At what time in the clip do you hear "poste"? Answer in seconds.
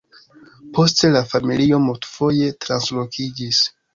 0.77-1.09